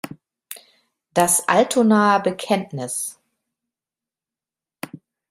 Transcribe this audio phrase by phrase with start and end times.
[1.13, 3.19] Das Altonaer Bekenntnis